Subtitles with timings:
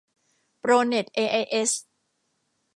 [0.59, 1.71] โปรเน็ตเอไอเอส